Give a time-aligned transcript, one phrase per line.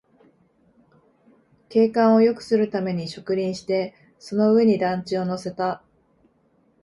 [1.69, 5.83] 景観をよくするために植林して、その上に団地を乗せた